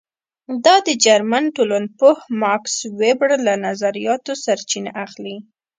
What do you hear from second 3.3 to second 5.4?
له نظریاتو سرچینه اخلي.